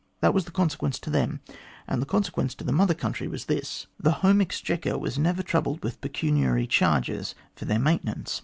[0.21, 1.41] That was the consequence to them,
[1.87, 5.43] and the consequence to the Mother Country was this the home exchequer was never 208
[5.43, 8.39] THE GLADSTONE COLONY troubled with pecuniary charges for their maintenance.